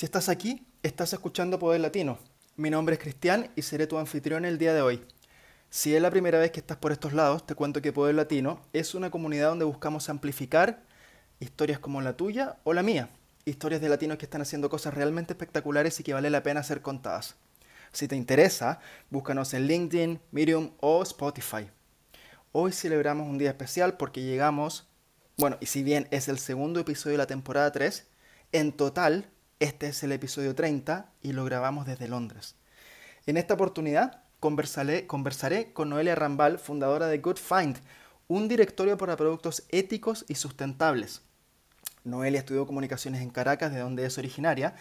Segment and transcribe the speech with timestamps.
[0.00, 2.18] Si estás aquí, estás escuchando Poder Latino.
[2.56, 5.04] Mi nombre es Cristian y seré tu anfitrión el día de hoy.
[5.68, 8.62] Si es la primera vez que estás por estos lados, te cuento que Poder Latino
[8.72, 10.84] es una comunidad donde buscamos amplificar
[11.38, 13.10] historias como la tuya o la mía.
[13.44, 16.80] Historias de latinos que están haciendo cosas realmente espectaculares y que vale la pena ser
[16.80, 17.34] contadas.
[17.92, 18.80] Si te interesa,
[19.10, 21.70] búscanos en LinkedIn, Medium o Spotify.
[22.52, 24.88] Hoy celebramos un día especial porque llegamos,
[25.36, 28.06] bueno, y si bien es el segundo episodio de la temporada 3,
[28.52, 29.28] en total
[29.60, 32.56] este es el episodio 30 y lo grabamos desde Londres.
[33.26, 37.76] En esta oportunidad conversaré, con Noelia Rambal, fundadora de Good Find,
[38.26, 41.22] un directorio para productos éticos y sustentables.
[42.04, 44.74] Noelia estudió comunicaciones en Caracas, de donde es originaria,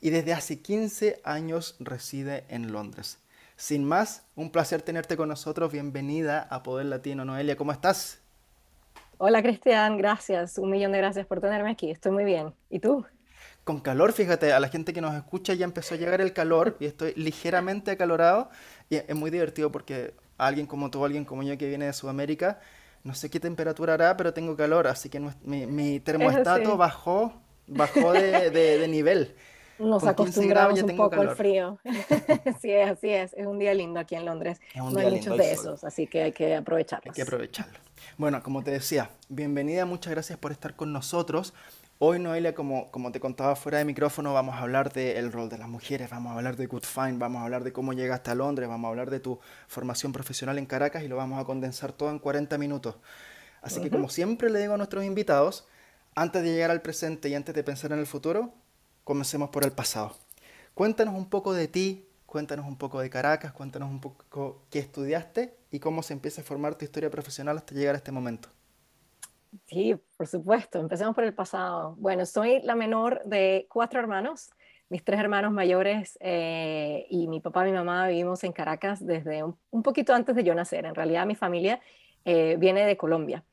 [0.00, 3.18] y desde hace 15 años reside en Londres.
[3.56, 5.70] Sin más, un placer tenerte con nosotros.
[5.70, 7.26] Bienvenida a Poder Latino.
[7.26, 8.20] Noelia, ¿cómo estás?
[9.18, 10.56] Hola Cristian, gracias.
[10.56, 11.90] Un millón de gracias por tenerme aquí.
[11.90, 12.54] Estoy muy bien.
[12.70, 13.04] ¿Y tú?
[13.64, 16.76] Con calor, fíjate, a la gente que nos escucha ya empezó a llegar el calor
[16.80, 18.50] y estoy ligeramente acalorado
[18.90, 22.60] y es muy divertido porque alguien como tú, alguien como yo que viene de Sudamérica,
[23.04, 27.32] no sé qué temperatura hará, pero tengo calor, así que mi, termostato bajó,
[27.66, 29.34] bajó de, nivel.
[29.78, 31.78] Nos acostumbramos un poco al frío.
[32.60, 33.32] sí, es, así es.
[33.34, 34.60] Es un día lindo aquí en Londres.
[34.74, 37.12] no hay muchos de esos, así que hay que aprovecharlos.
[37.12, 37.78] Hay que aprovecharlo.
[38.16, 41.54] Bueno, como te decía, bienvenida, muchas gracias por estar con nosotros.
[42.04, 45.56] Hoy, Noelia, como, como te contaba fuera de micrófono, vamos a hablar del rol de
[45.56, 48.34] las mujeres, vamos a hablar de Good Find, vamos a hablar de cómo llegaste a
[48.34, 51.92] Londres, vamos a hablar de tu formación profesional en Caracas y lo vamos a condensar
[51.92, 52.96] todo en 40 minutos.
[53.60, 55.68] Así que como siempre le digo a nuestros invitados,
[56.16, 58.52] antes de llegar al presente y antes de pensar en el futuro,
[59.04, 60.16] comencemos por el pasado.
[60.74, 65.56] Cuéntanos un poco de ti, cuéntanos un poco de Caracas, cuéntanos un poco qué estudiaste
[65.70, 68.48] y cómo se empieza a formar tu historia profesional hasta llegar a este momento.
[69.66, 70.78] Sí, por supuesto.
[70.78, 71.94] Empecemos por el pasado.
[71.98, 74.50] Bueno, soy la menor de cuatro hermanos.
[74.88, 79.42] Mis tres hermanos mayores eh, y mi papá y mi mamá vivimos en Caracas desde
[79.42, 80.84] un, poquito antes de yo nacer.
[80.84, 81.80] En realidad mi familia
[82.24, 83.44] eh, viene de Colombia.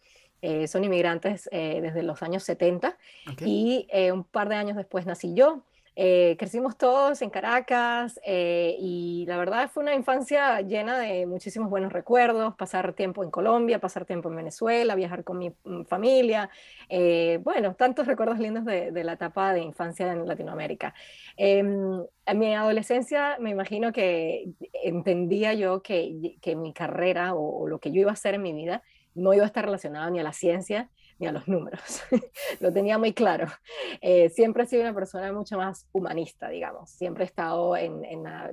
[0.41, 2.97] Eh, son inmigrantes desde los años 70
[3.45, 5.63] y un par de años después nací yo.
[6.01, 11.69] Eh, crecimos todos en Caracas eh, y la verdad fue una infancia llena de muchísimos
[11.69, 16.49] buenos recuerdos, pasar tiempo en Colombia, pasar tiempo en Venezuela, viajar con mi mm, familia,
[16.87, 20.93] eh, bueno, tantos recuerdos lindos de, la etapa de infancia en Latinoamérica.
[21.35, 27.67] Em, en mi adolescencia me imagino que entendía yo que, que mi carrera o, o
[27.67, 28.83] lo que yo iba a hacer en mi vida
[29.15, 32.01] no iba a estar relacionado ni a la ciencia ni a los números.
[32.59, 33.47] Lo tenía muy claro.
[34.01, 36.89] Eh, siempre he sido una persona mucho más humanista, digamos.
[36.89, 38.51] Siempre he estado en, la,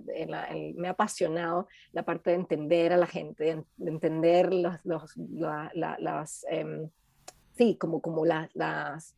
[0.74, 6.90] me ha apasionado la parte de entender a la gente, de, entender las, em,
[7.56, 9.14] sí, como, como las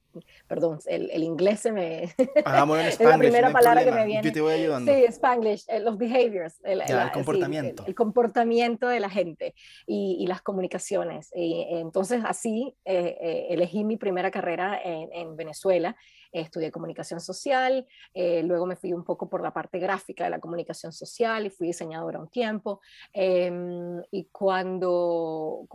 [0.47, 2.05] perdón, el, el, inglés se me...
[2.85, 4.23] es la primera palabra que me viene.
[4.23, 4.93] Yo te voy ayudando.
[4.93, 6.59] Sí, Spanglish, eh, los behaviors.
[6.65, 7.85] El, el comportamiento.
[7.87, 9.55] el, comportamiento de la gente
[9.87, 11.31] y, y las comunicaciones.
[11.35, 15.97] Y, entonces así eh, eh, elegí mi primera carrera en, en Venezuela
[16.33, 20.41] estudié comunicación social, eh, luego me fui un poco por la parte gráfica de la
[20.41, 22.81] comunicación social y fui diseñadora un tiempo.
[23.13, 25.67] Em, y cuando,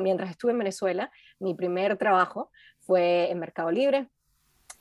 [0.00, 2.50] mientras estuve en Venezuela, mi primer trabajo
[2.80, 4.08] fue en Mercado Libre.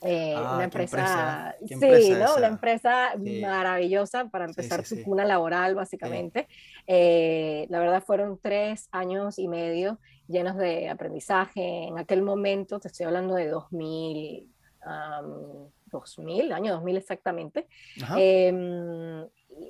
[0.05, 2.35] Eh, ah, una empresa, sí, ¿no?
[2.35, 6.47] Una empresa maravillosa para empezar su cuna laboral, básicamente.
[6.87, 11.87] Eh, la verdad fueron tres años y medio llenos de aprendizaje.
[11.87, 14.52] En aquel momento, te estoy hablando de 2000,
[15.91, 17.67] 2000, año 2000 exactamente,
[18.17, 19.25] em,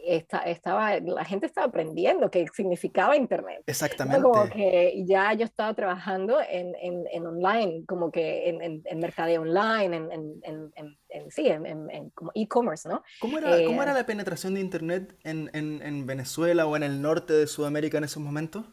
[0.06, 3.63] estaba, la gente estaba aprendiendo qué significaba Internet.
[3.68, 4.22] Exactamente.
[4.22, 9.41] Como que ya yo estaba trabajando en, en, en online, como que en, en, mercadeo
[9.41, 13.03] online, en, sí, en, como e-commerce, ¿no?
[13.19, 17.34] ¿Cómo era, ¿Cómo era eh, la penetración de Internet en, Venezuela o en el norte
[17.34, 18.65] de Sudamérica en esos momentos?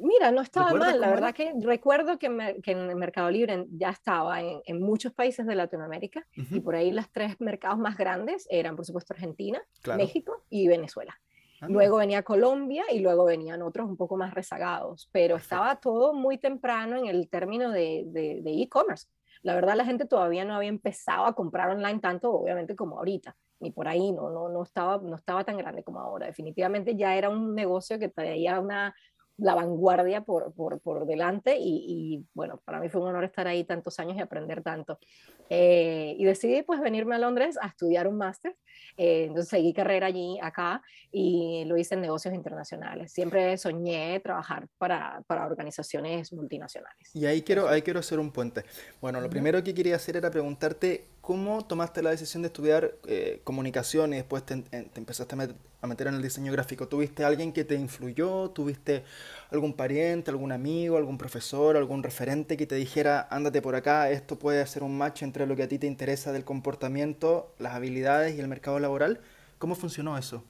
[0.00, 4.40] Mira, no estaba mal, la verdad que recuerdo que, en el Mercado Libre ya estaba
[4.40, 8.84] en, muchos países de Latinoamérica y por ahí los tres mercados más grandes eran, por
[8.84, 9.62] supuesto, Argentina,
[9.96, 11.18] México y Venezuela.
[11.60, 16.14] Ah, luego venía Colombia y luego venían otros un poco más rezagados, pero estaba todo
[16.14, 19.08] muy temprano en el término de e-commerce.
[19.42, 23.36] la verdad la gente todavía no había empezado a comprar online tanto, obviamente, como ahorita
[23.60, 26.26] ni por ahí, no, no, no, estaba, no estaba tan grande como ahora.
[26.26, 28.94] Definitivamente ya era un negocio que traía una,
[29.40, 33.46] la vanguardia por, por, por delante y, y, bueno, para mí fue un honor estar
[33.46, 34.98] ahí tantos años y aprender tanto.
[35.48, 38.56] Eh, y decidí pues venirme a Londres a estudiar un máster.
[38.96, 43.12] Eh, entonces seguí carrera allí, acá, y lo hice en negocios internacionales.
[43.12, 47.14] Siempre soñé trabajar para, para organizaciones multinacionales.
[47.14, 48.64] Y ahí quiero, ahí quiero hacer un puente.
[49.00, 53.40] Bueno, lo primero que quería hacer era preguntarte cómo tomaste la decisión de estudiar eh,
[53.44, 55.48] comunicación y después te, te empezaste a,
[55.82, 56.88] a meter en el diseño gráfico.
[56.88, 58.50] ¿Tuviste alguien que te influyó?
[58.50, 59.04] ¿Tuviste
[59.50, 64.38] algún pariente, algún amigo, algún profesor, algún referente que te dijera, ándate por acá, esto
[64.38, 68.36] puede hacer un match entre lo que a ti te interesa del comportamiento, las habilidades
[68.36, 69.20] y el mercado laboral?
[69.58, 70.44] ¿Cómo funcionó eso?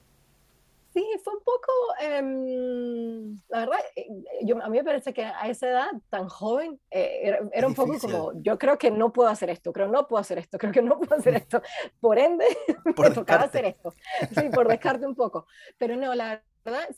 [2.19, 4.07] Eh, la verdad, eh,
[4.43, 7.73] yo, a mí me parece que a esa edad tan joven eh, era, era un
[7.73, 10.57] poco como, yo creo que no puedo hacer esto, creo que no puedo hacer esto,
[10.57, 11.61] creo que no puedo hacer esto,
[11.99, 12.45] por ende
[12.95, 13.93] por me tocaba hacer esto,
[14.35, 15.47] sí, por descarte un poco,
[15.77, 16.89] pero no, la verdad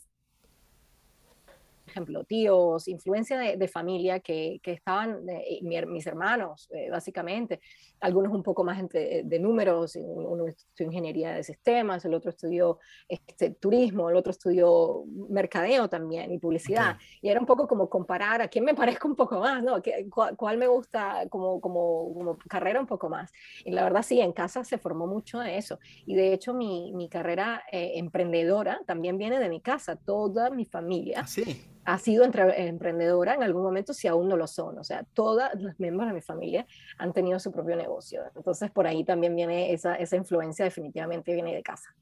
[1.94, 7.60] ejemplo, tíos, influencia de, de familia que, que estaban, eh, mis hermanos, eh, básicamente,
[8.00, 12.78] algunos un poco más de, de números, uno estudió ingeniería de sistemas, el otro estudió
[13.08, 16.96] este, turismo, el otro estudió mercadeo también y publicidad.
[16.96, 17.06] Okay.
[17.22, 19.80] Y era un poco como comparar a quién me parezco un poco más, ¿no?
[20.10, 23.32] ¿Cuál, cuál me gusta como, como, como, carrera un poco más?
[23.64, 25.78] Y la verdad sí, en casa se formó mucho de eso.
[26.06, 30.64] Y de hecho mi, mi carrera eh, emprendedora también viene de mi casa, toda mi
[30.64, 31.20] familia.
[31.20, 31.62] ¿Ah, sí?
[31.84, 34.78] Ha sido emprendedora en algún momento si aún no lo son.
[34.78, 36.66] O sea, todas los miembros de mi familia
[36.98, 38.22] han tenido su propio negocio.
[38.34, 41.94] Entonces, por ahí también viene esa, esa influencia, definitivamente viene de casa.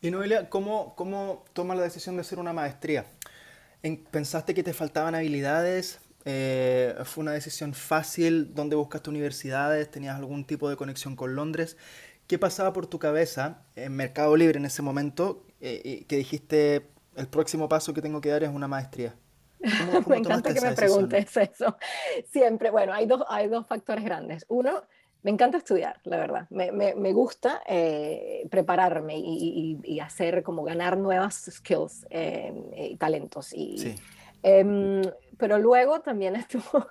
[0.00, 3.04] Y Noelia, ¿cómo, cómo tomas la decisión de hacer una maestría?
[4.10, 6.00] ¿Pensaste que te faltaban habilidades?
[6.24, 8.54] Eh, ¿Fue una decisión fácil?
[8.54, 9.90] ¿Dónde buscaste universidades?
[9.90, 11.76] ¿Tenías algún tipo de conexión con Londres?
[12.26, 16.86] ¿Qué pasaba por tu cabeza en Mercado Libre en ese momento eh, que dijiste,
[17.18, 19.14] el próximo paso que tengo que dar es una maestría.
[19.60, 21.76] ¿Cómo, cómo me encanta que me preguntes eso.
[22.30, 24.46] Siempre, bueno, hay dos, hay dos factores grandes.
[24.48, 24.82] Uno,
[25.22, 26.46] me encanta estudiar, la verdad.
[26.50, 32.90] Me, me, me gusta eh, prepararme y, y, y, hacer como ganar nuevas skills eh,
[32.92, 33.52] y talentos.
[33.52, 33.94] Y, sí.
[34.44, 35.02] eh,
[35.38, 36.86] pero luego también estuvo,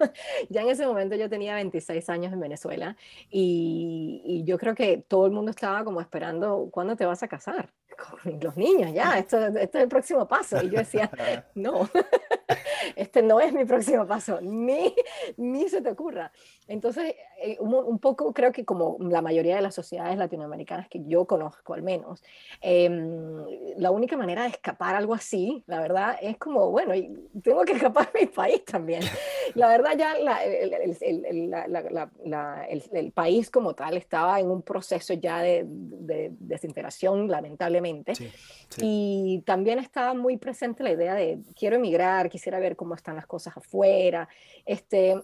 [0.50, 2.97] ya en ese momento yo tenía 26 años en Venezuela
[3.30, 7.27] y, y, yo creo que todo el mundo estaba como esperando, ¿cuándo te vas a
[7.27, 7.71] casar?
[7.97, 10.61] Con los niños, ya, esto, esto es el próximo paso.
[10.61, 11.09] Y yo decía,
[11.55, 11.89] no,
[12.95, 14.94] este no es mi próximo paso, ni,
[15.38, 16.31] ni se te ocurra.
[16.67, 21.03] Entonces, eh, un, un, poco creo que como la mayoría de las sociedades latinoamericanas que
[21.05, 22.23] yo conozco al menos,
[22.61, 22.89] eh,
[23.77, 26.94] la única manera de escapar algo así, la verdad, es como, bueno,
[27.41, 29.01] tengo que escapar de mi país también.
[29.55, 35.13] La verdad ya la, el, el, la, el, país como tal estaba en un proceso
[35.13, 37.86] ya de, de desintegración, lamentablemente.
[38.15, 38.31] Sí,
[38.69, 38.81] sí.
[38.83, 43.27] Y también estaba muy presente la idea de quiero emigrar, quisiera ver cómo están las
[43.27, 44.27] cosas afuera.
[44.65, 45.15] Este,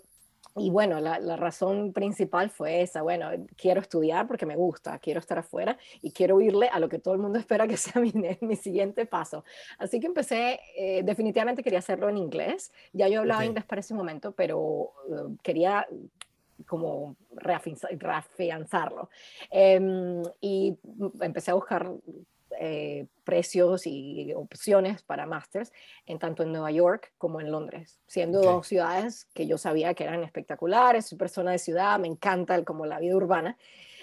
[0.56, 5.20] y bueno, la, la, razón principal fue esa, bueno, quiero estudiar porque me gusta, quiero
[5.20, 8.14] estar afuera y quiero irle a lo que todo el mundo espera que sea mi,
[8.42, 9.44] mi siguiente paso.
[9.80, 13.50] Así que empecé, eh, definitivamente quería hacerlo en inglés, ya yo hablaba okay.
[13.50, 15.88] inglés para ese momento, pero uh, quería
[16.68, 19.10] como reafianzarlo.
[19.50, 20.78] Eh, y
[21.20, 21.92] empecé a buscar
[22.60, 25.72] eh, precios y opciones para másters,
[26.06, 28.52] en tanto en Nueva York como en Londres, siendo okay.
[28.52, 32.66] dos ciudades que yo sabía que eran espectaculares, soy persona de ciudad, me encanta el,
[32.66, 33.58] como la vida urbana,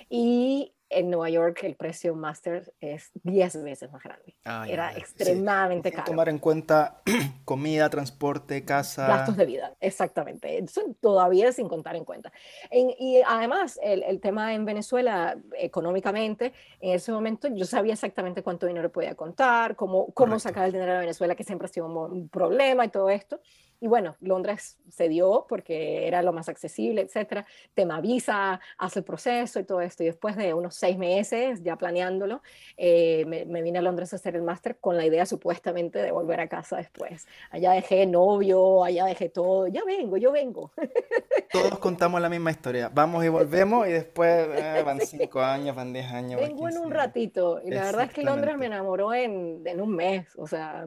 [0.09, 4.37] y en Nueva York el precio máster es 10 veces más grande.
[4.45, 5.97] Ah, Era ya, extremadamente sí.
[5.97, 6.07] caro.
[6.07, 7.01] Tomar en cuenta
[7.45, 9.07] comida, transporte, casa.
[9.07, 10.59] Gastos de vida, exactamente.
[10.59, 12.33] Eso todavía sin contar en cuenta.
[12.71, 18.43] En, y además, el, el, tema en Venezuela, económicamente, en ese momento yo sabía exactamente
[18.43, 21.87] cuánto dinero podía contar, cómo, cómo sacar el dinero de Venezuela, que siempre ha sido
[21.87, 23.41] un, un problema y todo esto.
[23.81, 27.47] Y bueno, Londres se dio porque era lo más accesible, etcétera.
[27.75, 30.03] Tema visa, hace el proceso y todo esto.
[30.03, 32.43] Y después de unos seis meses, ya planeándolo,
[32.77, 36.13] eh, me, me, vine a Londres a hacer el máster con la idea supuestamente de
[36.13, 37.27] volver a casa después.
[37.51, 39.67] Allá dejé novio, allá dejé todo.
[39.67, 40.73] Ya vengo, yo vengo.
[41.51, 42.91] Todos contamos la misma historia.
[42.93, 46.39] Vamos y volvemos y después eh, van cinco años, van diez años.
[46.39, 47.63] Vengo en un ratito.
[47.65, 50.27] Y la verdad es que Londres me enamoró en, en un mes.
[50.37, 50.87] O sea,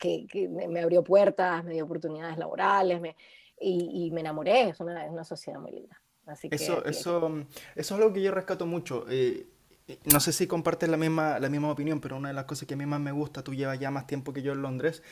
[0.00, 3.16] que, que, me abrió puertas, me dio oportunidades laborales me,
[3.60, 4.70] y, y, me enamoré.
[4.70, 6.00] Es una, es una sociedad muy linda.
[6.26, 9.04] Así que, eso, eso, eso es algo que yo rescato mucho.
[9.08, 9.46] Eh,
[10.12, 12.74] no sé si compartes la misma, la misma opinión, pero una de las cosas que
[12.74, 15.02] a mí más me gusta, tú llevas ya más tiempo que yo en Londres,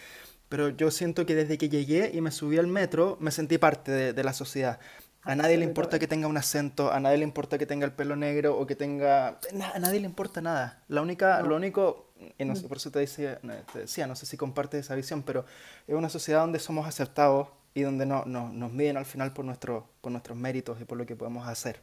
[0.49, 3.93] pero yo siento que desde que llegué y me subí al metro, me sentí parte
[3.93, 4.79] de, de la sociedad.
[5.23, 7.93] A nadie le importa que tenga un acento, a nadie le importa que tenga el
[7.93, 9.39] pelo negro o que tenga...
[9.75, 10.83] A nadie le importa nada.
[10.89, 11.49] La única, no.
[11.49, 12.08] Lo único
[12.39, 13.41] y no sé, por eso te decía,
[13.73, 15.45] te decía, no sé si compartes esa visión, pero
[15.87, 19.45] es una sociedad donde somos aceptados y donde no, no, nos miden al final por,
[19.45, 21.81] nuestro, por nuestros méritos y por lo que podemos hacer.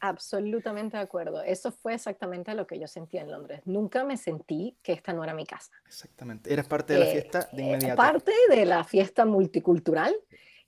[0.00, 1.42] Absolutamente de acuerdo.
[1.42, 3.62] Eso fue exactamente lo que yo sentía en Londres.
[3.64, 5.72] Nunca me sentí que esta no era mi casa.
[5.86, 6.52] Exactamente.
[6.52, 7.96] Eras parte de la eh, fiesta de inmediato.
[7.96, 10.14] parte de la fiesta multicultural.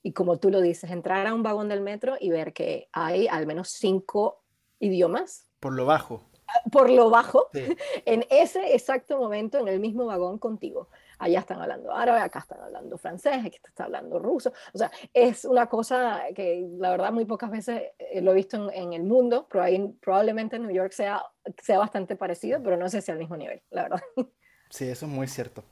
[0.03, 3.29] Y como tú lo dices, entrar a un vagón del metro y ver que hay
[3.29, 4.43] al menos cinco
[4.81, 5.47] idiomas.
[5.61, 6.30] Por lo bajo.
[6.73, 7.49] Por lo bajo.
[8.07, 10.89] En ese exacto momento, en el mismo vagón contigo
[11.21, 14.53] allá están hablando árabe, acá están hablando francés, aquí está hablando ruso.
[14.73, 18.71] O sea, es una cosa que la verdad muy pocas veces eh, lo he visto
[18.73, 21.23] en, el mundo, probablemente en New York sea,
[21.63, 24.01] sea bastante parecido, pero no sé si al mismo nivel, la verdad.
[24.73, 25.65] Sí, eso es muy cierto.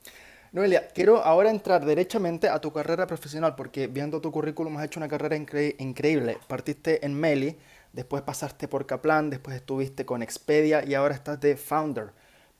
[0.51, 4.99] Noelia, quiero ahora entrar derechamente a tu carrera profesional, porque viendo tu currículum has hecho
[4.99, 6.37] una carrera increíble.
[6.49, 7.57] Partiste en Meli,
[7.93, 12.11] después pasaste por Kaplan, después estuviste con Expedia y ahora estás de founder.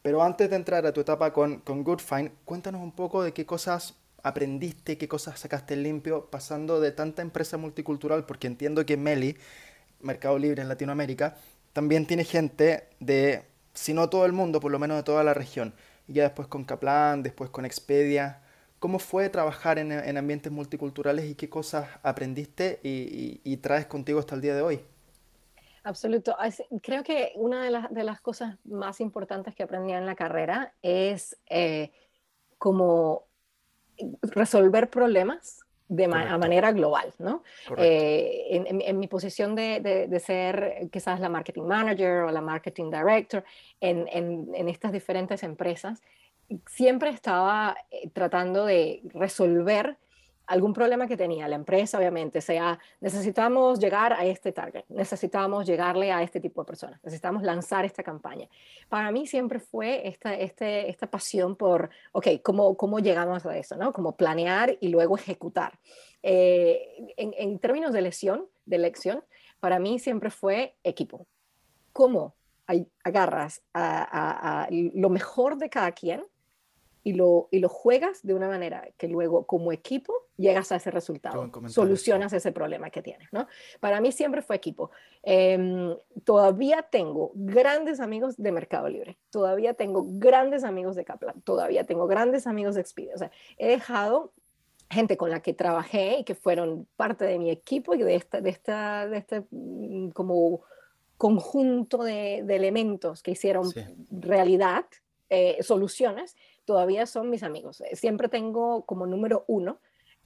[0.01, 3.45] Pero antes de entrar a tu etapa con, con Goodfine, cuéntanos un poco de qué
[3.45, 9.37] cosas aprendiste, qué cosas sacaste limpio pasando de tanta empresa multicultural, porque entiendo que Meli,
[10.01, 11.35] Mercado Libre en Latinoamérica,
[11.73, 13.43] también tiene gente de,
[13.73, 15.73] si no todo el mundo, por lo menos de toda la región.
[16.07, 18.41] Y ya después con Kaplan, después con Expedia.
[18.79, 24.35] ¿Cómo fue trabajar en, en ambientes multiculturales y qué cosas aprendiste y traes contigo hasta
[24.35, 24.81] el día de hoy?
[25.83, 26.35] Absoluto.
[26.81, 31.91] Creo que una de, las cosas más importantes que aprendí en la carrera es eh,
[32.57, 33.25] como
[34.21, 37.43] resolver problemas de a manera global, ¿no?
[37.75, 43.43] Eh, en, mi posición de, ser quizás la marketing manager o la marketing director
[43.81, 46.03] en, estas diferentes empresas,
[46.67, 49.97] siempre estaba eh, tratando de resolver
[50.49, 56.11] algún problema que tenía la empresa, obviamente, sea, necesitamos llegar a este target, necesitamos llegarle
[56.11, 58.49] a este tipo de personas, necesitamos lanzar esta campaña.
[58.89, 63.75] Para mí siempre fue esta, este, esta pasión por, ok, ¿cómo, ¿cómo llegamos a eso?
[63.77, 63.93] ¿no?
[63.93, 65.79] Como planear y luego ejecutar.
[66.23, 69.23] Eh, en, términos de elección, de elección,
[69.59, 71.27] para mí siempre fue equipo.
[71.93, 72.33] ¿Cómo
[73.03, 76.23] agarras a lo mejor de cada quien?
[77.03, 80.91] Y lo, y lo juegas de una manera que luego como equipo llegas a ese
[80.91, 83.47] resultado, solucionas ese problema que tienes, ¿no?
[83.79, 84.91] Para mí siempre fue equipo.
[85.23, 91.85] Em, todavía tengo grandes amigos de Mercado Libre, todavía tengo grandes amigos de Kaplan, todavía
[91.85, 94.33] tengo grandes amigos de Expedia, o sea, he dejado
[94.89, 98.41] gente con la que trabajé y que fueron parte de mi equipo y de esta,
[98.41, 100.61] de esta, de este mm, como
[101.17, 103.69] conjunto de, de elementos que hicieron
[104.09, 104.85] realidad,
[105.31, 106.35] eh, soluciones,
[106.69, 107.81] todavía son mis amigos.
[107.81, 109.79] Eh, siempre tengo como número uno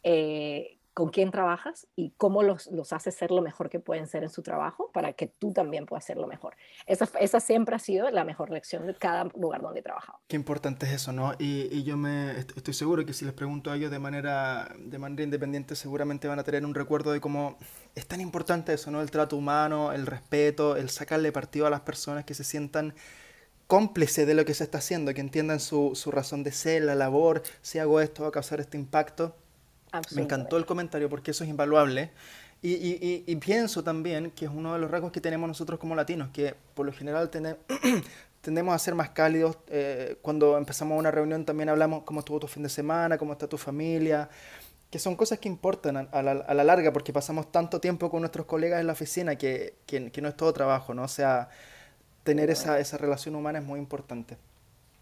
[0.03, 4.23] eh, con quién trabajas y cómo los, los haces ser lo mejor que pueden ser
[4.23, 6.57] en su trabajo para que tú también puedas ser lo mejor.
[6.85, 10.19] Esa, esa siempre ha sido la mejor lección de cada lugar donde he trabajado.
[10.27, 11.31] Qué importante es eso, ¿no?
[11.39, 14.99] Y, y yo me estoy seguro que si les pregunto a ellos de manera, de
[14.99, 17.57] manera independiente, seguramente van a tener un recuerdo de cómo
[17.95, 18.99] es tan importante eso, ¿no?
[18.99, 22.93] El trato humano, el respeto, el sacarle partido a las personas que se sientan
[23.67, 26.95] cómplice de lo que se está haciendo, que entiendan su, su razón de ser, la
[26.95, 29.35] labor, si hago esto va a causar este impacto.
[30.15, 32.11] Me encantó el comentario porque eso es invaluable.
[32.61, 35.95] Y, y, y, pienso también que es uno de los rasgos que tenemos nosotros como
[35.95, 37.29] latinos, que por lo general
[38.41, 39.57] tendemos a ser más cálidos.
[39.67, 43.47] Eh, cuando empezamos una reunión también hablamos cómo estuvo tu fin de semana, cómo está
[43.47, 44.29] tu familia,
[44.89, 48.21] que son cosas que importan a, la, a la, larga porque pasamos tanto tiempo con
[48.21, 51.03] nuestros colegas en la oficina que, que, que no es todo trabajo, ¿no?
[51.03, 51.49] O sea,
[52.23, 54.37] tener esa, esa relación humana es muy importante.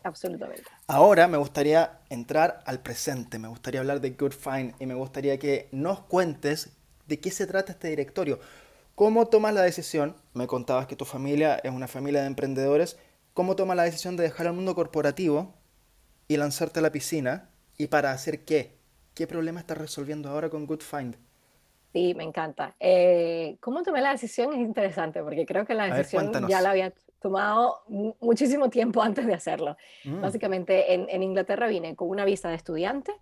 [0.03, 0.63] Absolutamente.
[0.87, 5.37] Ahora me gustaría entrar al presente, me gustaría hablar de Good Fine y me gustaría
[5.37, 6.71] que nos cuentes
[7.07, 8.39] de qué se trata este directorio.
[8.95, 10.15] ¿Cómo tomas la decisión?
[10.33, 12.97] Me contabas que tu familia es una familia de emprendedores.
[13.33, 15.53] ¿Cómo tomas la decisión de dejar el mundo corporativo
[16.27, 17.49] y lanzarte a la piscina?
[17.77, 18.77] ¿Y para hacer qué?
[19.13, 21.15] ¿Qué problema estás resolviendo ahora con Good Find?
[21.93, 22.75] Sí, me encanta.
[22.79, 24.53] Eh, ¿Cómo tomé la decisión?
[24.53, 27.83] Es interesante porque creo que la decisión ya la había tomado
[28.19, 29.77] muchísimo tiempo antes de hacerlo.
[30.03, 30.21] Mm.
[30.21, 33.13] Básicamente en, en, Inglaterra vine con una visa de estudiante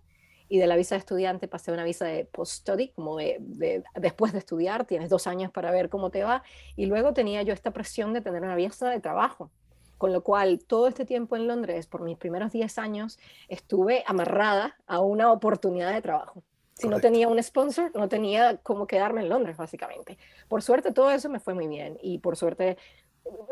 [0.48, 3.84] y de la visa de estudiante pasé a una visa de post-study, como de, de,
[3.94, 6.42] después de estudiar, tienes dos años para ver cómo te va,
[6.74, 9.50] y luego tenía yo esta presión de tener una visa de trabajo.
[9.96, 14.74] Con lo cual, todo este tiempo en Londres, por mis primeros 10 años, estuve amarrada
[14.86, 16.42] a una oportunidad de trabajo.
[16.80, 20.16] Si no tenía un sponsor, no tenía cómo quedarme en Londres, básicamente.
[20.48, 22.78] Por suerte, todo eso me fue muy bien y por suerte,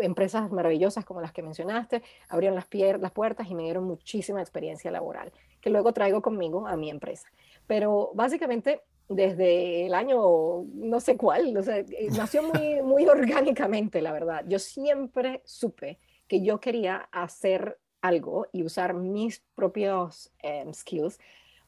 [0.01, 2.69] empresas maravillosas como las que mencionaste abrieron las,
[3.01, 7.29] las puertas y me dieron muchísima experiencia laboral, que luego traigo conmigo a mi empresa.
[7.67, 14.03] Pero básicamente, desde el año no sé cuál, o sea, eh, nació muy, muy orgánicamente,
[14.03, 14.45] la verdad.
[14.47, 21.19] Yo siempre supe que yo quería hacer algo y usar mis propios em, skills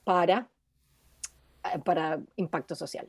[0.04, 0.48] para,
[1.64, 3.08] eh, para impacto social.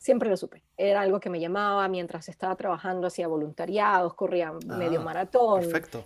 [0.00, 0.62] Siempre lo supe.
[0.78, 5.60] Era algo que me llamaba mientras estaba trabajando, hacía voluntariados, corría medio ah, maratón.
[5.60, 6.04] Perfecto.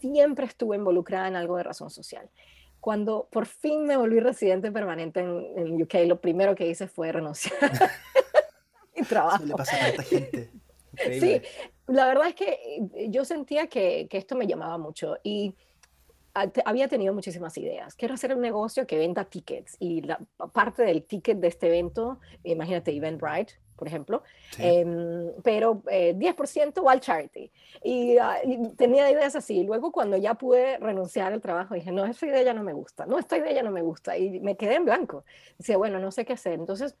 [0.00, 2.28] Siempre estuve involucrada en algo de razón social.
[2.78, 7.10] Cuando por fin me volví residente permanente en, en UK, lo primero que hice fue
[7.10, 7.90] renunciar a
[8.94, 9.36] mi trabajo.
[9.36, 10.50] Eso le pasa a tanta gente.
[11.18, 11.40] Sí,
[11.86, 12.58] la verdad es que
[12.94, 15.54] eh, yo sentía que, que esto me llamaba mucho y
[16.64, 17.94] había tenido muchísimas ideas.
[17.94, 20.18] Quiero hacer un negocio que venda tickets y la
[20.52, 24.22] parte del ticket de este evento, imagínate Eventbrite, por ejemplo,
[24.58, 27.50] em, pero 10% eh, va al charity.
[28.20, 29.64] Ah, y, tenía ideas así.
[29.64, 33.04] Luego cuando ya pude renunciar al trabajo, dije, no, esta idea ya no me gusta,
[33.04, 34.16] no, esta idea ya no me gusta.
[34.16, 35.24] Y me quedé en blanco.
[35.58, 36.54] Decía, bueno, no sé qué hacer.
[36.54, 36.96] Entonces,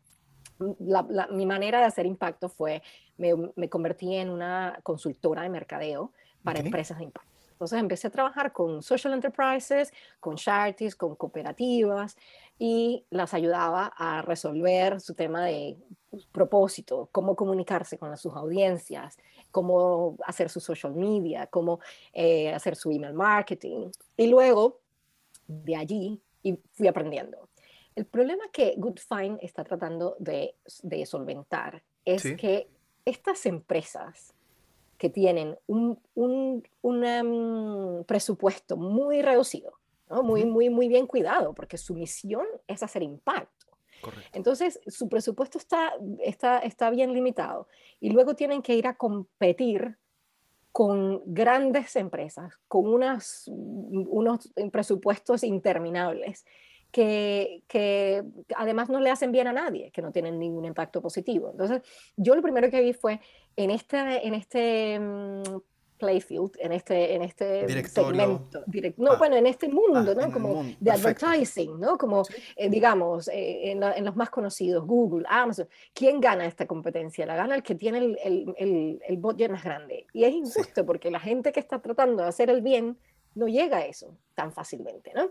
[1.30, 2.82] mi manera de hacer impacto fue,
[3.16, 6.12] me, me, convertí en una consultora de mercadeo
[6.42, 7.35] para empresas de impacto.
[7.56, 12.14] Entonces empecé a trabajar con social enterprises, con charities, con cooperativas
[12.58, 15.78] y las ayudaba a resolver su tema de
[16.32, 19.16] propósito, cómo comunicarse con sus audiencias,
[19.50, 21.80] cómo hacer su social media, cómo
[22.12, 23.90] eh, hacer su email marketing.
[24.18, 24.80] Y luego,
[25.46, 27.48] de allí, y fui aprendiendo.
[27.94, 30.56] El problema que Good Fine está tratando de,
[31.06, 32.68] solventar es que
[33.06, 34.34] estas empresas
[34.96, 39.72] que tienen un, un, mm, presupuesto muy reducido,
[40.08, 40.22] ¿no?
[40.22, 43.66] muy, muy, muy bien cuidado, porque su misión es hacer impacto.
[44.32, 47.66] Entonces, su presupuesto está, está, está bien limitado
[47.98, 49.96] y luego tienen que ir a competir
[50.70, 56.44] con grandes empresas, con unas, unos presupuestos interminables
[56.90, 58.24] que,
[58.56, 61.50] además no le hacen bien a nadie, que no tienen ningún impacto positivo.
[61.50, 61.82] Entonces,
[62.16, 63.20] yo lo primero que vi fue
[63.56, 65.42] en este, en este mm,
[65.98, 68.64] playfield, en este, en este segmento,
[68.96, 70.32] no, ah, bueno, en este mundo, ah, ¿no?
[70.32, 71.96] Como de advertising, ¿no?
[71.98, 72.22] Como,
[72.56, 77.26] eh, digamos, eh, en, los más conocidos, Google, Amazon, ¿quién gana esta competencia?
[77.26, 78.18] La gana el que tiene el,
[78.58, 80.06] el, el, budget más grande.
[80.12, 82.98] Y es injusto porque la gente que está tratando de hacer el bien
[83.34, 85.30] no llega a eso tan fácilmente, ¿no?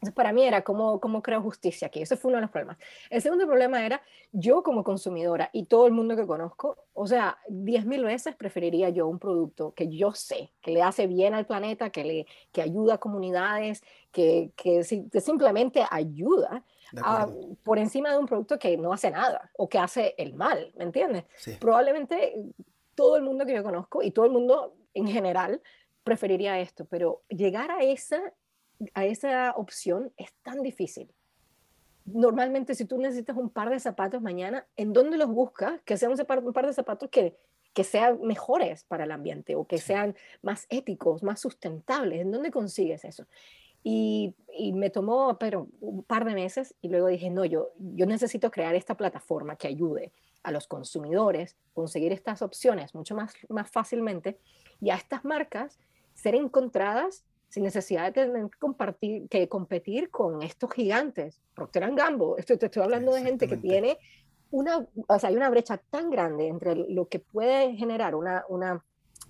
[0.00, 2.00] Entonces, para mí era cómo, cómo creo justicia aquí.
[2.00, 2.78] Ese fue uno de los problemas.
[3.10, 4.00] El segundo problema era
[4.32, 8.88] yo como consumidora y todo el mundo que conozco, o sea, diez mil veces preferiría
[8.88, 12.62] yo un producto que yo sé, que le hace bien al planeta, que, le, que
[12.62, 16.64] ayuda a comunidades, que, que, simplemente ayuda.
[17.62, 20.84] por encima de un producto que no hace nada o que hace el mal, ¿me
[20.84, 21.24] entiendes?
[21.60, 22.34] Probablemente
[22.94, 25.60] todo el mundo que yo conozco y todo el mundo en general
[26.02, 28.32] preferiría esto, pero llegar a esa
[28.94, 31.12] a esa opción es tan difícil.
[32.06, 35.80] Normalmente, si tú necesitas un par de zapatos mañana, ¿en dónde los buscas?
[35.82, 37.36] Que sean un par, de zapatos que,
[37.72, 42.20] que sean mejores para el ambiente o que sean más éticos, más sustentables.
[42.20, 43.26] ¿En dónde consigues eso?
[43.82, 44.34] Y,
[44.74, 48.74] me tomó pero un par de meses y luego dije, no, yo, yo necesito crear
[48.74, 50.12] esta plataforma que ayude
[50.42, 54.38] a los consumidores a conseguir estas opciones mucho más, más fácilmente
[54.80, 55.78] y a estas marcas
[56.14, 61.42] ser encontradas sin necesidad de tener que, compartir, que competir con estos gigantes.
[61.54, 63.98] Procter Gamble, esto, te estoy hablando de gente que tiene
[64.50, 68.84] una, o sea, hay una brecha tan grande entre lo que puede generar una, una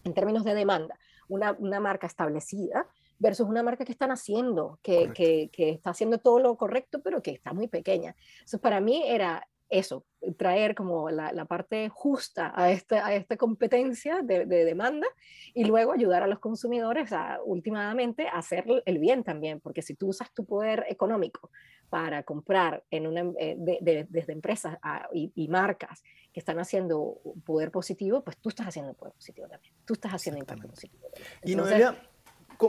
[0.04, 2.86] en términos de demanda, una, una marca establecida
[3.18, 7.22] versus una marca que están haciendo, que, que, que, está haciendo todo lo correcto, pero
[7.22, 8.16] que está muy pequeña.
[8.44, 10.04] Eso para mí era eso,
[10.36, 15.06] traer como la, la, parte justa a, este, a esta competencia de, de, demanda
[15.54, 19.94] y luego ayudar a los consumidores a últimamente a hacer el bien también, porque si
[19.94, 21.50] tú usas tu poder económico
[21.90, 24.78] para comprar en una, eh, desde empresas
[25.12, 26.02] y, marcas
[26.32, 30.38] que están haciendo poder positivo, pues tú estás haciendo poder positivo también, tú estás haciendo
[30.38, 31.08] impacto positivo.
[31.42, 31.96] y Noelia,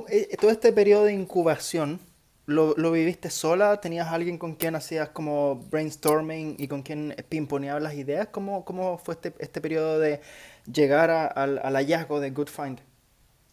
[0.09, 1.99] eh, todo este periodo de incubación,
[2.51, 3.79] ¿Lo, ¿Lo, viviste sola?
[3.81, 8.27] ¿Tenías alguien con quien hacías como brainstorming y con quien pimponeabas las ideas?
[8.27, 10.21] ¿Cómo, cómo fue este, este periodo de
[10.71, 12.81] llegar al, al, hallazgo de Good Find?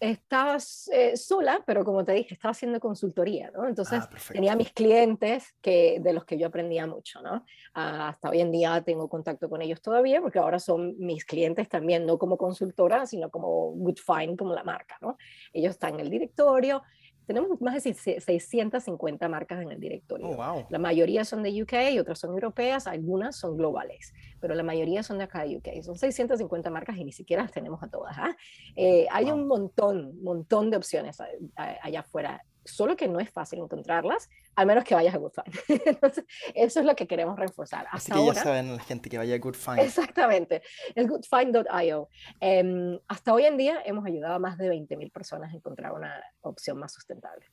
[0.01, 3.67] Estabas eh, sola, pero como te dije, estaba haciendo consultoría, ¿no?
[3.67, 7.45] Entonces ah, tenía mis clientes que, de los que yo aprendía mucho, ¿no?
[7.75, 11.69] Ah, hasta hoy en día tengo contacto con ellos todavía, porque ahora son mis clientes
[11.69, 15.17] también, no como consultora, sino como Good Find, como la marca, ¿no?
[15.53, 16.83] Ellos están en el directorio,
[17.29, 20.31] tenemos más de 650 marcas en el directorio.
[20.31, 25.03] Oh, la mayoría son de UK, otras son europeas, algunas son globales, pero la mayoría
[25.03, 25.83] son de acá de UK.
[25.83, 28.17] Son 650 marcas y ni siquiera las tenemos a todas.
[28.17, 28.35] ¿ah?
[28.77, 31.19] Eh, hay un montón, montón de opciones
[31.55, 35.83] allá afuera solo que no es fácil encontrarlas, al menos que vayas a Good Find.
[35.87, 37.87] Entonces, eso es lo que queremos reforzar.
[37.91, 39.81] Hasta Así que ya saben la gente que vaya a Good Find.
[39.81, 40.63] Exactamente,
[40.95, 42.09] es goodfind.io.
[42.41, 46.23] Em, hasta hoy en día hemos ayudado a más de 20.000 personas a encontrar una
[46.43, 47.47] opción más sustentable.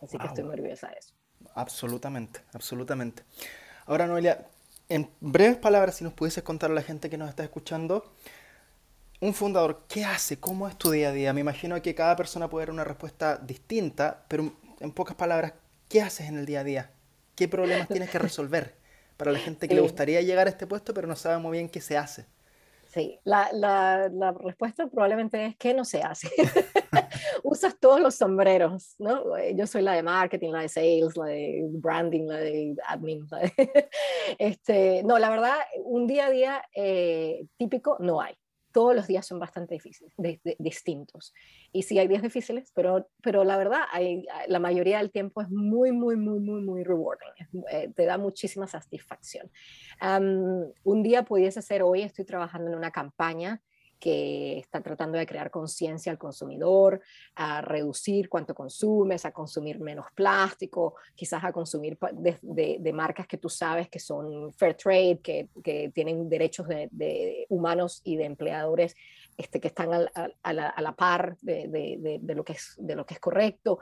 [0.00, 1.14] Así que estoy muy orgullosa de eso.
[1.54, 3.24] Absolutamente, absolutamente.
[3.86, 4.46] Ahora, Noelia,
[4.88, 8.12] en breves palabras, si nos pudieses contar a la gente que nos está escuchando,
[9.20, 10.38] un fundador, ¿qué hace?
[10.38, 11.32] ¿Cómo es tu día a día?
[11.32, 15.54] Me imagino que cada persona puede dar una respuesta distinta, pero en pocas palabras,
[15.88, 16.90] ¿qué haces en el día a día?
[17.34, 18.76] ¿Qué problemas tienes que resolver
[19.16, 21.68] para la gente que le gustaría llegar a este puesto, pero no sabe muy bien
[21.68, 22.26] qué se hace?
[22.86, 26.28] Sí, la, la, la respuesta probablemente es que no se hace.
[27.42, 29.24] Usas todos los sombreros, ¿no?
[29.54, 33.28] Yo soy la de marketing, la de sales, la de branding, la de admin.
[34.38, 38.34] este, no, la verdad, un día a día eh, típico no hay
[38.72, 40.12] todos los días son bastante difíciles,
[40.58, 41.34] distintos.
[41.72, 45.50] Y sí hay días difíciles, pero, pero la verdad, hay, la mayoría del tiempo es
[45.50, 47.64] muy, muy, muy, muy, muy rewarding.
[47.70, 49.50] Eh, te da muchísima satisfacción.
[50.84, 53.60] un día pudiese ser hoy, estoy trabajando en una campaña
[53.98, 57.00] que está tratando de crear conciencia al consumidor,
[57.34, 63.48] a reducir cuánto consumes, a consumir menos plástico, quizás a consumir de, marcas que tú
[63.48, 68.94] sabes que son fair trade, que, que tienen derechos de, humanos y de empleadores
[69.36, 73.14] este, que están a, la, a la, par de, lo que es, de lo que
[73.14, 73.78] es correcto.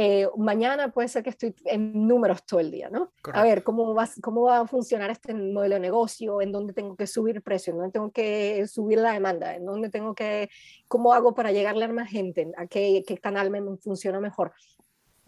[0.00, 3.10] Eh, mañana puede ser que estoy en números todo el día, ¿no?
[3.32, 6.40] A ver, ¿cómo va, ¿cómo va a funcionar este modelo de negocio?
[6.40, 7.72] ¿En dónde tengo que subir el precio?
[7.72, 9.56] ¿En dónde tengo que subir la demanda?
[9.56, 10.50] ¿En dónde tengo que,
[10.86, 12.48] cómo hago para llegarle a más gente?
[12.56, 14.52] ¿A qué, qué canal me funciona mejor?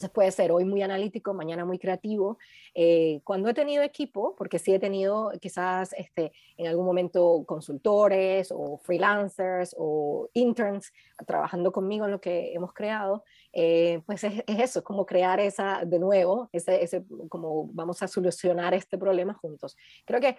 [0.00, 2.38] Entonces puede ser hoy muy analítico, mañana muy creativo.
[2.74, 8.50] Eh, cuando he tenido equipo, porque sí he tenido quizás este, en algún momento consultores
[8.50, 10.90] o freelancers o interns
[11.26, 15.84] trabajando conmigo en lo que hemos creado, eh, pues es, eso, es como crear esa,
[15.84, 19.76] de nuevo, ese, ese, como vamos a solucionar este problema juntos.
[20.06, 20.38] Creo que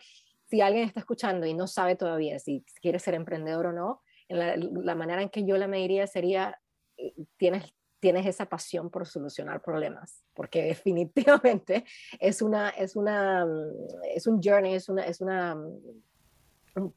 [0.50, 4.58] si alguien está escuchando y no sabe todavía si quiere ser emprendedor o no, la,
[4.58, 6.60] la manera en que yo la mediría sería,
[6.98, 7.72] eh, tienes
[8.02, 11.86] tienes esa pasión por solucionar problemas, porque definitivamente
[12.20, 13.48] es una, es una,
[14.14, 15.58] es un journey, es una, es una,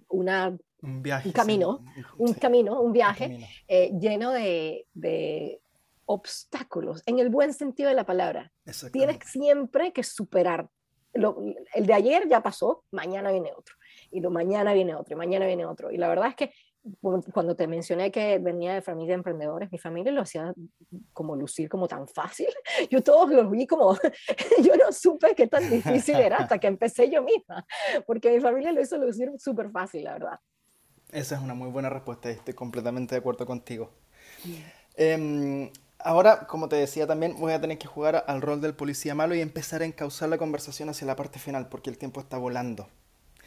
[0.09, 1.85] una un, viaje, camino,
[2.19, 5.61] un camino, un viaje eh, lleno de, de,
[6.07, 8.53] obstáculos, en el buen sentido de la palabra.
[8.93, 10.69] Tienes siempre que superar.
[11.13, 13.75] el de ayer ya pasó, mañana viene otro,
[14.11, 15.91] y lo mañana viene otro, y mañana viene otro.
[15.91, 16.53] Y la verdad es que
[17.33, 20.53] cuando te mencioné que venía de familia de emprendedores, mi familia lo hacía
[21.13, 22.49] como lucir como tan fácil.
[22.91, 23.95] Yo todos los vi como,
[24.63, 27.67] yo no supe qué tan difícil era hasta que empecé yo misma,
[28.07, 30.41] porque mi familia lo hizo lucir súper fácil, la verdad.
[31.11, 33.91] Esa es una muy buena respuesta y estoy completamente de acuerdo contigo.
[34.97, 39.15] Em, ahora, como te decía también, voy a tener que jugar al rol del policía
[39.15, 42.37] malo y empezar a encauzar la conversación hacia la parte final, porque el tiempo está
[42.37, 42.89] volando.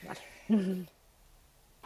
[0.05, 0.87] Vale.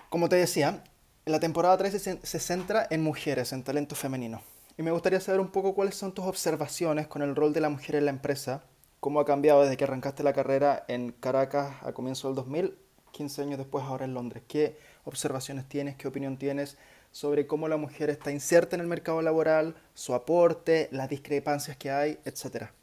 [0.09, 0.83] Como te decía,
[1.31, 4.41] la temporada 3 se, centra en mujeres, en talento femenino.
[4.77, 7.69] Y me gustaría saber un poco cuáles son tus observaciones con el rol de la
[7.69, 8.63] mujer en la empresa,
[8.99, 12.75] cómo ha cambiado desde que arrancaste la carrera en Caracas a comienzo del 2000,
[13.11, 14.43] 15 años después ahora en Londres.
[14.47, 16.77] ¿Qué observaciones tienes, qué opinión tienes
[17.11, 21.91] sobre cómo la mujer está inserta en el mercado laboral, su aporte, las discrepancias que
[21.91, 22.73] hay, etcétera?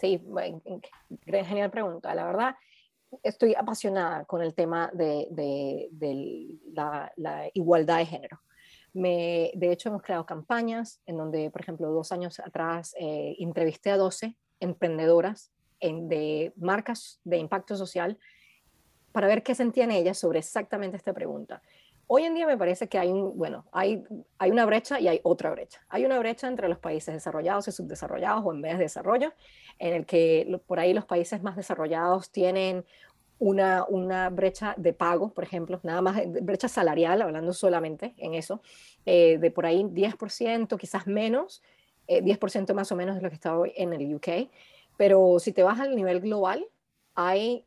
[0.00, 0.20] Sí,
[1.26, 2.14] genial pregunta.
[2.14, 2.56] La verdad,
[3.22, 5.88] estoy apasionada con el tema de,
[7.16, 8.40] la, igualdad de género.
[8.92, 13.90] Me, de hecho, hemos creado campañas en donde, por ejemplo, dos años atrás eh, entrevisté
[13.90, 15.50] a 12 emprendedoras
[15.80, 18.18] en, de marcas de impacto social
[19.12, 21.62] para ver qué sentían ellas sobre exactamente esta pregunta.
[22.06, 24.04] Hoy en día me parece que hay, un, bueno, hay,
[24.38, 25.84] hay una brecha y hay otra brecha.
[25.88, 29.32] Hay una brecha entre los países desarrollados y subdesarrollados o en vez de desarrollo,
[29.78, 32.84] en el que por ahí los países más desarrollados tienen
[33.38, 38.62] una, una brecha de pago, por ejemplo, nada más brecha salarial, hablando solamente en eso,
[39.06, 41.62] eh, de por ahí 10%, quizás menos,
[42.06, 44.50] 10% eh, más o menos de lo que está hoy en el UK.
[44.96, 46.66] Pero si te vas al nivel global,
[47.14, 47.64] hay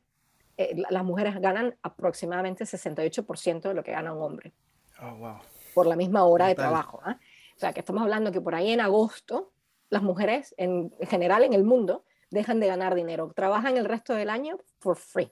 [0.57, 4.53] eh, las mujeres ganan aproximadamente 68% de lo que gana un hombre.
[5.01, 5.39] Oh,
[5.73, 6.99] por la misma hora de trabajo.
[7.03, 7.19] ¿ah?
[7.55, 9.51] O sea, que estamos hablando que por ahí en agosto,
[9.89, 14.29] las mujeres en general en el mundo dejan de ganar dinero, trabajan el resto del
[14.29, 15.31] año for free.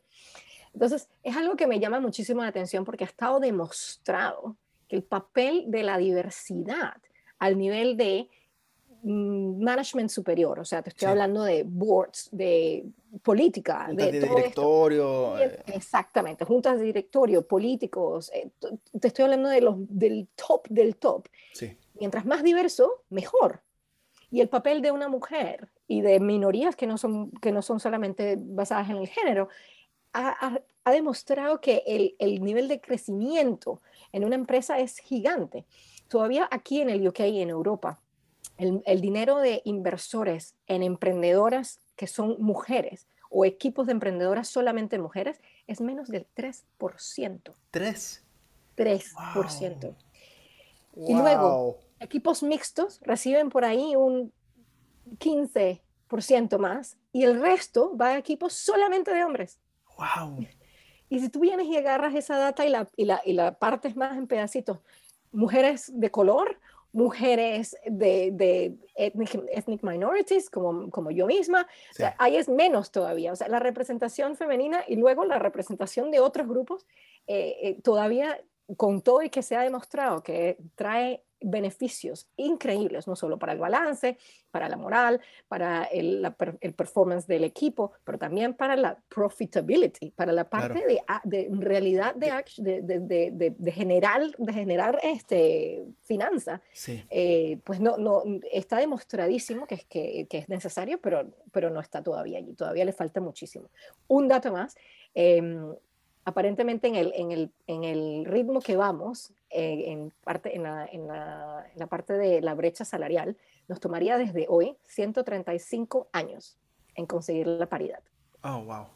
[0.74, 4.58] Entonces, es algo que me llama muchísimo la atención porque ha estado demostrado
[4.88, 6.98] que el papel de la diversidad
[7.40, 8.30] al nivel de
[9.06, 12.86] management superior, o sea, te estoy hablando de boards, de
[13.22, 15.38] política, de, directorio.
[15.38, 15.64] Eh.
[15.68, 18.50] Exactamente, juntas de directorio, políticos, eh,
[19.00, 21.28] te estoy hablando de los, del top del top.
[21.54, 21.78] Sí.
[22.00, 23.62] Mientras más diverso, mejor.
[24.32, 27.80] Y el papel de una mujer y de minorías que no son, que no son
[27.80, 29.50] solamente basadas en el género,
[30.14, 30.60] ha,
[30.92, 33.82] demostrado que el, el, nivel de crecimiento
[34.14, 35.66] en una empresa es gigante.
[36.08, 38.00] Todavía aquí en el UK y en Europa,
[38.58, 44.98] el, el dinero de inversores en emprendedoras que son mujeres o equipos de emprendedoras solamente
[44.98, 47.54] mujeres es menos del 3%.
[47.74, 48.22] ¿3?
[48.78, 49.96] 3%.
[50.96, 54.32] Y luego, equipos mixtos reciben por ahí un
[55.20, 59.60] 15% más y el resto va a equipos solamente de hombres.
[59.98, 60.46] ¡Wow!
[61.10, 63.96] Y si tú vienes y agarras esa data y la, y la, y la partes
[63.96, 64.80] más en pedacitos,
[65.32, 66.60] mujeres de color,
[66.96, 71.68] mujeres de, de ethnic, minorities, como, como yo misma,
[72.18, 73.34] ahí es menos todavía.
[73.34, 76.88] O sea, la representación femenina y luego la representación de otros grupos,
[77.28, 78.40] eh, eh, todavía
[78.78, 83.60] con todo y que se ha demostrado que trae beneficios increíbles, no solo para el
[83.60, 84.18] balance,
[84.52, 86.26] para la moral, para el,
[86.62, 92.16] el performance del equipo, pero también para la profitability, para la parte de, de, realidad
[92.16, 96.62] de, de, de, generar, de generar este, finanza.
[97.10, 101.80] Eh, pues no, no, está demostradísimo que es, que, que, es necesario, pero, pero no
[101.80, 103.70] está todavía allí, todavía le falta muchísimo.
[104.08, 104.76] Un dato más.
[105.14, 105.74] Em,
[106.26, 110.86] aparentemente en el, en el, en el ritmo que vamos, eh, en, parte, en la,
[110.86, 113.38] en, la, en, la, parte de la brecha salarial,
[113.68, 116.58] nos tomaría desde hoy 135 años
[116.96, 118.04] en conseguir la paridad.
[118.44, 118.88] Oh, wow.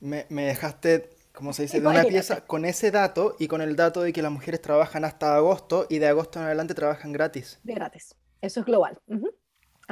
[0.00, 3.74] Me, me dejaste, como se dice, de una pieza con ese dato y con el
[3.74, 7.58] dato de que las mujeres trabajan hasta agosto y de agosto en adelante trabajan gratis.
[7.64, 8.14] De gratis.
[8.40, 9.00] Eso es global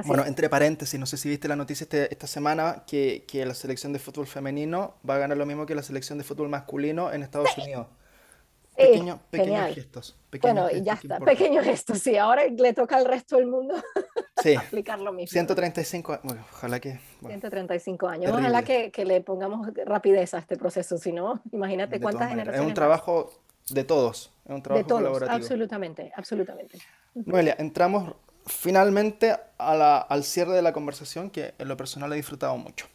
[0.05, 3.55] bueno, entre paréntesis, no sé si viste la noticia este, esta semana que, que, la
[3.55, 7.13] selección de fútbol femenino va a ganar lo mismo que la selección de fútbol masculino
[7.13, 7.87] en Estados Unidos.
[8.77, 10.17] Pequeños gestos.
[10.41, 12.17] bueno, y ya está, pequeños gestos, sí.
[12.17, 13.75] Ahora le toca al resto del mundo
[14.43, 14.55] sí.
[14.55, 15.33] aplicar lo mismo.
[15.33, 17.01] 135, bueno, ojalá que...
[17.27, 18.33] 135 años.
[18.33, 22.61] Ojalá que, que, le pongamos rapidez a este proceso, si no, imagínate cuántas generaciones...
[22.61, 23.33] Es un trabajo
[23.71, 25.37] de todos, es un trabajo de todos, colaborativo.
[25.37, 26.79] absolutamente, absolutamente.
[27.15, 28.15] Noelia, entramos
[28.47, 32.87] finalmente al cierre de la conversación, que en lo personal he disfrutado mucho.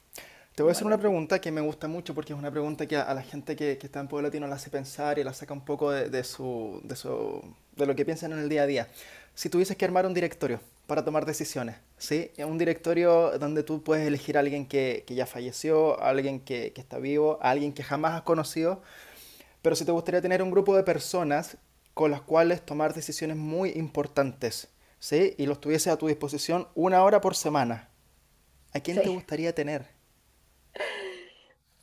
[0.56, 2.98] Te voy a hacer una pregunta que me gusta mucho porque es una pregunta que
[2.98, 5.64] a, la gente que, está en Pueblo Latino la hace pensar y la saca un
[5.64, 7.42] poco de, su, de, su,
[7.78, 8.88] de lo que piensan en el día a día.
[9.34, 12.32] Si tuvieses que armar un directorio para tomar decisiones, ¿sí?
[12.46, 16.74] Un directorio donde tú puedes elegir a alguien que, que ya falleció, a alguien que,
[16.74, 18.82] que, está vivo, a alguien que jamás has conocido,
[19.62, 21.58] pero si te gustaría tener un grupo de personas
[21.94, 24.68] con las cuales tomar decisiones muy importantes,
[25.00, 25.34] ¿sí?
[25.38, 27.90] y los tuviese a tu disposición una hora por semana,
[28.74, 30.01] ¿a quién te gustaría tener?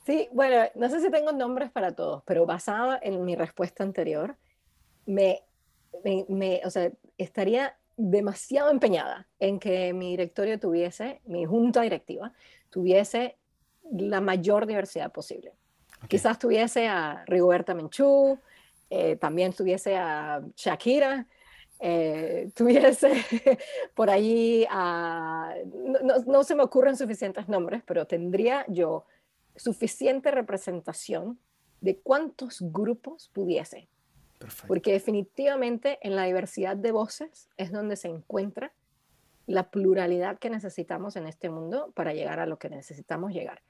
[0.09, 4.35] Sí, bueno, no sé si tengo nombres para todos, pero basado en mi respuesta anterior,
[5.05, 5.43] me,
[6.27, 12.33] me, o sea, estaría demasiado empeñada en que mi directorio tuviese, mi junta directiva,
[12.71, 13.37] tuviese
[13.91, 15.53] la mayor diversidad posible.
[16.07, 18.39] Quizás tuviese a Rigoberta Menchú,
[18.89, 21.27] eh, también tuviese a Shakira,
[21.79, 23.11] eh, tuviese
[23.93, 24.65] por ahí,
[26.25, 29.05] no, se me ocurren suficientes nombres, pero tendría yo
[29.59, 31.39] suficiente representación
[31.81, 33.89] de cuántos grupos pudiese.
[34.67, 38.71] Porque definitivamente en la diversidad de voces es donde se encuentra
[39.47, 43.61] la pluralidad que necesitamos en este mundo para llegar a lo que necesitamos llegar.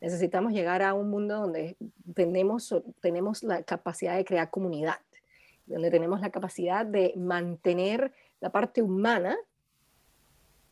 [0.00, 1.76] Necesitamos llegar a un mundo donde
[2.14, 4.98] tenemos, tenemos la capacidad de crear comunidad,
[5.66, 9.36] donde tenemos la capacidad de mantener la parte humana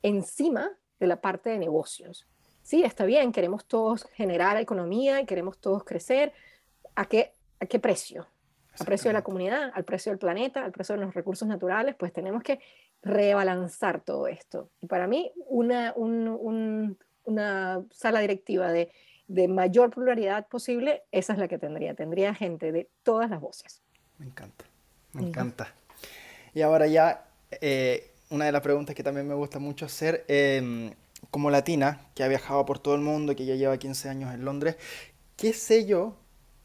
[0.03, 2.27] encima de la parte de negocios.
[2.65, 6.33] Sí, está bien, queremos todos generar economía y queremos todos crecer.
[6.97, 8.27] ¿A qué, a qué precio?
[8.81, 9.71] ¿A precio de la comunidad?
[9.75, 10.65] ¿Al precio del planeta?
[10.65, 11.95] ¿Al precio de los recursos naturales?
[11.95, 12.59] Pues tenemos que
[13.03, 14.71] rebalanzar todo esto.
[14.81, 18.91] Y para mí, una, una sala directiva de,
[19.29, 21.95] de mayor pluralidad posible, esa es la que tendría.
[21.95, 23.83] Tendría gente de todas las voces.
[24.19, 24.65] Me encanta.
[25.13, 25.75] Me encanta.
[26.55, 27.27] Y ahora ya,
[27.61, 30.91] eh, una de las preguntas que también me gusta mucho hacer, em,
[31.31, 34.45] como latina, que ha viajado por todo el mundo, que ya lleva 15 años en
[34.45, 34.77] Londres,
[35.37, 36.17] ¿qué sello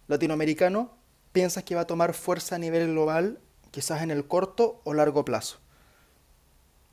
[0.08, 0.98] latinoamericano
[1.32, 3.40] piensas que va a tomar fuerza a nivel global,
[3.72, 5.60] quizás en el corto o largo plazo?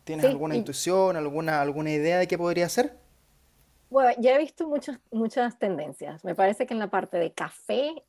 [0.04, 2.96] ¿Tienes alguna intuición, alguna, alguna idea de qué podría ser?
[3.90, 6.24] Bueno, ya he visto muchas, muchas tendencias.
[6.24, 8.04] Me parece que en la parte de café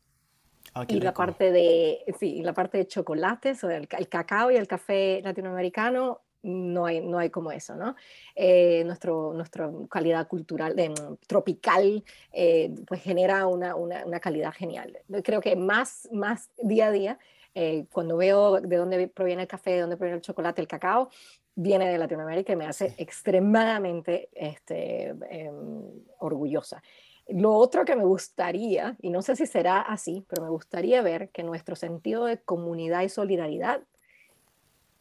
[0.73, 4.67] Ah, y la parte de, sí, la parte de chocolates, o el, cacao y el
[4.67, 7.95] café latinoamericano, no hay, no hay como eso, ¿no?
[8.35, 14.97] Eh, nuestro, nuestra calidad cultural, mm, tropical, eh, pues genera una, una, una, calidad genial.
[15.23, 17.19] Creo que más, más día a día,
[17.53, 21.09] eh, cuando veo de dónde proviene el café, de dónde proviene el chocolate, el cacao,
[21.55, 25.81] viene de Latinoamérica y me hace extremadamente este, em,
[26.19, 26.81] orgullosa.
[27.27, 31.29] Lo otro que me gustaría, y no sé si será así, pero me gustaría ver
[31.29, 33.81] que nuestro sentido de comunidad y solidaridad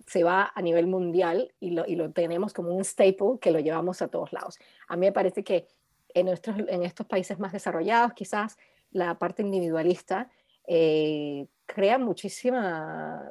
[0.07, 3.59] se va a nivel mundial y lo, y lo tenemos como un staple que lo
[3.59, 4.59] llevamos a todos lados.
[4.89, 5.67] A mí me parece que
[6.15, 8.57] en, nuestros, en estos países más desarrollados, quizás
[8.91, 10.31] la parte individualista
[10.67, 13.31] eh, crea muchísima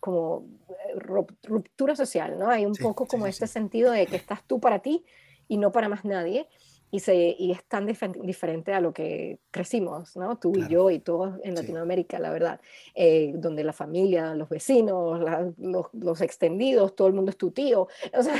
[0.00, 0.98] como eh,
[1.42, 2.48] ruptura social, ¿no?
[2.48, 5.04] Hay un poco como este sentido de que estás tú para ti
[5.48, 6.48] y no para más nadie
[6.94, 10.36] y, se, y es tan diferente a lo que crecimos, ¿no?
[10.36, 12.60] Tú y yo y todos en Latinoamérica, la verdad,
[12.94, 15.18] eh, donde la familia, los vecinos,
[15.56, 17.88] los, los, extendidos, todo el mundo es tu tío.
[18.14, 18.34] O sea,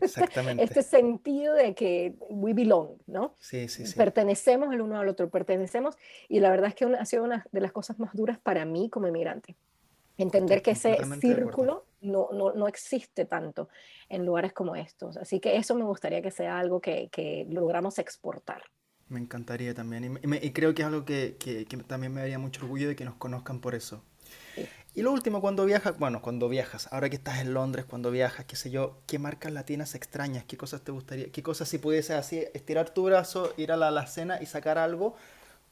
[0.00, 0.64] Exactamente.
[0.64, 3.34] este sentido de que we belong, ¿no?
[3.38, 3.96] Sí, sí, sí.
[3.96, 5.96] Pertenecemos el uno al otro, pertenecemos
[6.28, 8.90] y la verdad es que ha sido una de las cosas más duras para mí
[8.90, 9.54] como inmigrante.
[10.18, 13.68] Entender que ese círculo no, no, no, existe tanto
[14.08, 15.16] en lugares como estos.
[15.16, 18.62] Así que eso me gustaría que sea algo que, que logramos exportar.
[19.08, 20.18] Me encantaría también.
[20.42, 23.14] Y, creo que es algo que, que, también me daría mucho orgullo de que nos
[23.14, 24.02] conozcan por eso.
[24.94, 28.46] Y lo último, cuando viajas, bueno, cuando viajas, ahora que estás en Londres, cuando viajas,
[28.46, 30.44] qué sé yo, ¿qué marcas latinas extrañas?
[30.44, 31.30] ¿Qué cosas te gustaría?
[31.30, 34.78] ¿Qué cosas si pudiese así estirar tu brazo, ir a la, la cena y sacar
[34.78, 35.14] algo?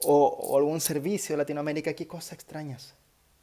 [0.00, 2.94] O, o algún servicio de Latinoamérica, ¿qué cosas extrañas?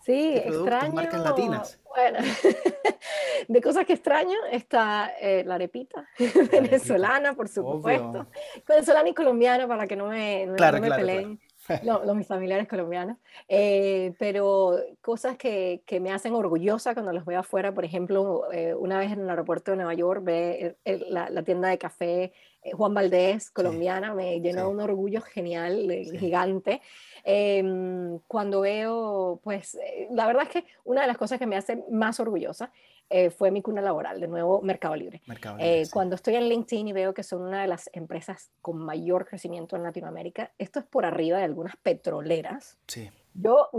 [0.03, 0.93] Sí, extraño.
[0.93, 1.79] marcas latinas.
[1.87, 2.19] Bueno,
[3.47, 6.07] de cosas que extraño está eh, la arepita
[6.51, 8.27] venezolana, por supuesto.
[8.67, 11.39] Venezolana y colombiana para que no me, no, me peleen.
[11.83, 17.39] Los, mis familiares colombianos, eh, pero cosas que, que, me hacen orgullosa cuando los veo
[17.39, 21.43] afuera, por ejemplo, eh, una vez en el aeropuerto de Nueva York ve la, la,
[21.43, 22.33] tienda de café
[22.73, 26.81] Juan Valdés, colombiana, me llenó un orgullo genial, gigante.
[27.23, 31.57] Em, cuando veo, pues, eh, la verdad es que una de las cosas que me
[31.57, 32.71] hace más orgullosa
[33.09, 35.21] eh, fue mi cuna laboral, de nuevo Mercado Libre.
[35.59, 39.25] Eh, cuando estoy en LinkedIn y veo que son una de las empresas con mayor
[39.25, 42.77] crecimiento en Latinoamérica, esto es por arriba de algunas petroleras.
[42.87, 43.09] Sí.
[43.33, 43.69] Yo,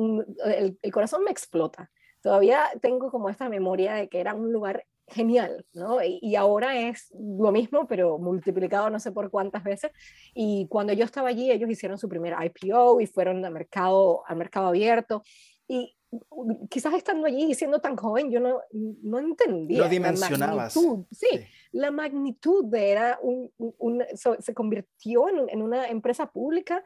[0.44, 1.90] el, el corazón me explota.
[2.20, 5.98] Todavía tengo como esta memoria de que era un lugar genial, ¿no?
[6.02, 9.90] Y, ahora es lo mismo, pero multiplicado no sé por cuántas veces.
[10.34, 14.36] Y cuando yo estaba allí, ellos hicieron su primer IPO y fueron al mercado, al
[14.36, 15.22] mercado abierto.
[15.68, 15.96] Y
[16.68, 19.78] quizás estando allí y siendo tan joven, yo no, no entendía.
[19.78, 20.76] Lo dimensionabas.
[20.76, 21.40] La magnitud, sí,
[21.72, 26.82] la magnitud de era un, un, se convirtió en, en, una empresa pública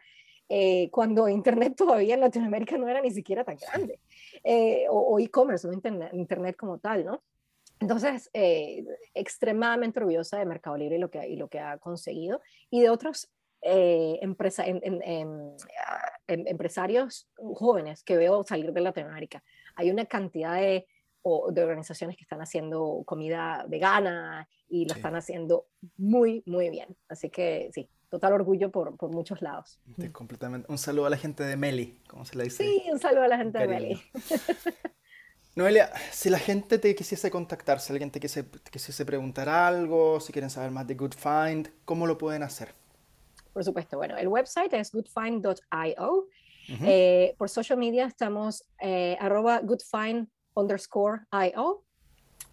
[0.49, 4.01] eh, cuando Internet todavía en Latinoamérica no era ni siquiera tan grande,
[4.45, 7.23] eh, o, e-commerce, no internet, internet como tal, ¿no?
[7.81, 8.85] Entonces, eh,
[9.15, 12.91] extremadamente orgullosa de Mercado Libre y lo que, y lo que ha conseguido y de
[12.91, 13.31] otros
[13.63, 19.43] eh, empresa, en, ah, em, empresarios jóvenes que veo salir de Latinoamérica.
[19.75, 20.87] Hay una cantidad de,
[21.51, 26.97] de organizaciones que están haciendo comida vegana y lo están haciendo muy, muy bien.
[27.09, 29.81] Así que sí, total orgullo por, por muchos lados.
[30.13, 30.71] completamente.
[30.71, 32.63] Un saludo a la gente de Meli, como se le dice.
[32.63, 34.01] Sí, un saludo a la gente de Meli.
[35.57, 40.51] Noelia, si la gente te quisiese contactar, si alguien te quisiese, preguntar algo, si quieren
[40.51, 42.75] saber más de Good Find, ¿cómo lo pueden hacer?
[43.55, 46.29] Por supuesto, bueno, el website es goodfind.io.
[46.69, 51.83] Eh, por social media estamos eh, arroba goodfind underscore io.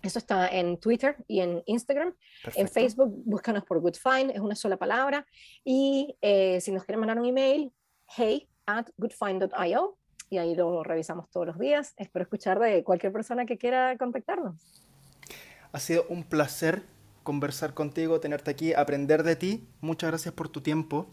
[0.02, 2.16] Eso está en Twitter y en Instagram.
[2.56, 5.26] En Facebook, búscanos por Goodfind, es una sola palabra.
[5.66, 7.74] Y eh, si nos quieren mandar un email,
[8.16, 9.98] hey at goodfind.io
[10.30, 11.94] y ahí lo revisamos todos los días.
[11.98, 14.56] Espero escuchar de cualquier persona que quiera contactarnos.
[15.72, 16.84] Ha sido un placer
[17.24, 19.68] conversar contigo, tenerte aquí, aprender de ti.
[19.82, 21.08] Muchas gracias por tu tiempo.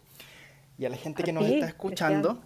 [0.77, 2.43] Y a la gente que nos está escuchando,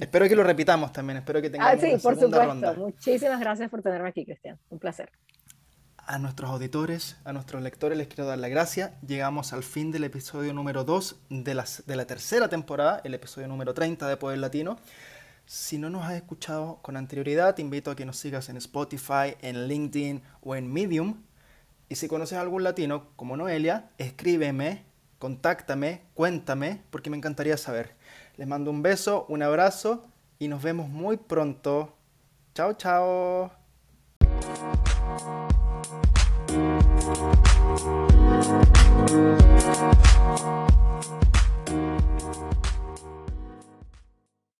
[0.00, 2.74] espero que lo repitamos también, espero que tengamos ah, sí, por supuesto.
[2.76, 4.58] Muchísimas gracias por tenerme aquí, Cristian.
[4.70, 5.10] Un placer.
[6.04, 8.98] A nuestros auditores, a nuestros lectores les quiero dar la gracia.
[9.06, 13.72] Llegamos al fin del episodio número 2 de de la tercera temporada, el episodio número
[13.72, 14.78] 30 de Poder Latino.
[15.44, 19.36] Si no nos has escuchado con anterioridad, te invito a que nos sigas en Spotify,
[19.42, 21.22] en LinkedIn o en Medium.
[21.88, 24.84] Y si conoces a algún latino como Noelia, escríbeme,
[25.18, 27.94] contáctame, cuéntame, porque me encantaría saber.
[28.36, 30.06] Les mando un beso, un abrazo
[30.38, 31.94] y nos vemos muy pronto.
[32.54, 33.52] Chao, chao.